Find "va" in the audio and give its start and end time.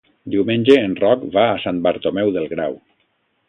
1.37-1.45